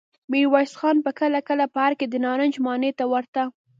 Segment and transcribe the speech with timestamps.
[0.31, 3.41] ميرويس خان به کله کله په ارګ کې د نارنج ماڼۍ ته ورته.